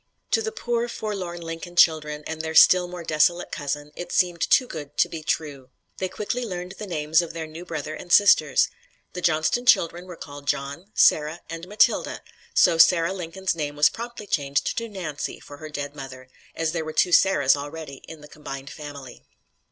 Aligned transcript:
To 0.31 0.41
the 0.41 0.51
poor 0.51 0.87
forlorn 0.87 1.41
Lincoln 1.41 1.75
children 1.75 2.23
and 2.25 2.41
their 2.41 2.55
still 2.55 2.87
more 2.87 3.03
desolate 3.03 3.51
cousin, 3.51 3.91
it 3.95 4.11
seemed 4.11 4.41
too 4.41 4.65
good 4.65 4.97
to 4.97 5.07
be 5.07 5.21
true. 5.21 5.69
They 5.99 6.09
quickly 6.09 6.43
learned 6.43 6.71
the 6.79 6.87
names 6.87 7.21
of 7.21 7.33
their 7.33 7.45
new 7.45 7.65
brother 7.65 7.93
and 7.93 8.11
sisters. 8.11 8.67
The 9.13 9.21
Johnston 9.21 9.67
children 9.67 10.07
were 10.07 10.15
called 10.15 10.47
John, 10.47 10.87
Sarah 10.95 11.41
and 11.51 11.67
Matilda, 11.67 12.23
so 12.55 12.79
Sarah 12.79 13.13
Lincoln's 13.13 13.53
name 13.53 13.75
was 13.75 13.89
promptly 13.89 14.25
changed 14.25 14.75
to 14.75 14.89
Nancy 14.89 15.39
for 15.39 15.57
her 15.57 15.69
dead 15.69 15.95
mother, 15.95 16.29
as 16.55 16.71
there 16.71 16.83
were 16.83 16.93
two 16.93 17.11
Sarahs 17.11 17.55
already 17.55 17.97
in 18.07 18.21
the 18.21 18.27
combined 18.27 18.71
family. 18.71 19.21